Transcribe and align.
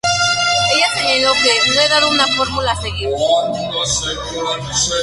Ella 0.73 0.87
señaló 0.95 1.31
que 1.43 1.73
""no 1.75 1.79
he 1.79 1.87
dado 1.89 2.09
una 2.09 2.25
fórmula 2.35 2.71
a 2.71 2.81
seguir. 2.81 3.09